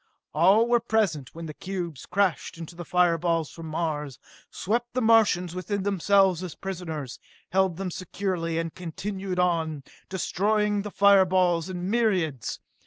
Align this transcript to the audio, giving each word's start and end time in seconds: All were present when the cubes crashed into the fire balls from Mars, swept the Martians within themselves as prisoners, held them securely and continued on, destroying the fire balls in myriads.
All 0.33 0.67
were 0.67 0.79
present 0.79 1.35
when 1.35 1.45
the 1.45 1.53
cubes 1.53 2.07
crashed 2.07 2.57
into 2.57 2.75
the 2.75 2.83
fire 2.83 3.19
balls 3.19 3.51
from 3.51 3.67
Mars, 3.67 4.17
swept 4.49 4.95
the 4.95 4.99
Martians 5.01 5.53
within 5.53 5.83
themselves 5.83 6.41
as 6.41 6.55
prisoners, 6.55 7.19
held 7.51 7.77
them 7.77 7.91
securely 7.91 8.57
and 8.57 8.73
continued 8.73 9.37
on, 9.37 9.83
destroying 10.09 10.81
the 10.81 10.89
fire 10.89 11.25
balls 11.25 11.69
in 11.69 11.87
myriads. 11.87 12.59